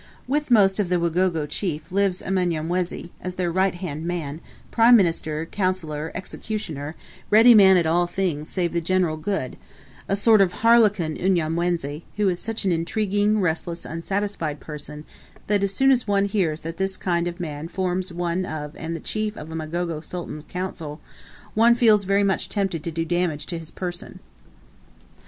[0.27, 4.95] With most of the Wagogo chiefs lives a Mnyamwezi, as their right hand man, prime
[4.95, 6.95] minister, counsellor, executioner,
[7.29, 9.57] ready man at all things save the general good;
[10.09, 15.05] a sort of harlequin Unyamwezi, who is such an intriguing, restless, unsatisfied person,
[15.45, 18.95] that as soon as one hears that this kind of man forms one of and
[18.95, 20.99] the chief of a Mgogo sultan's council,
[21.53, 24.19] one feels very much tempted to do damage to his person.